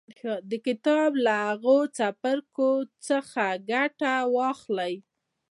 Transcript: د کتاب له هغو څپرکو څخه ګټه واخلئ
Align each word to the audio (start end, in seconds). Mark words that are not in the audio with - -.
د 0.49 0.51
کتاب 0.65 1.11
له 1.25 1.33
هغو 1.47 1.77
څپرکو 1.97 2.71
څخه 3.07 3.43
ګټه 3.71 4.13
واخلئ 4.35 4.93